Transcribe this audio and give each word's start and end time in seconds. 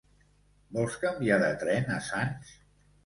Vols 0.77 0.97
canviar 1.05 1.39
de 1.43 1.51
tren 1.65 1.93
a 1.97 2.01
Sants? 2.07 2.57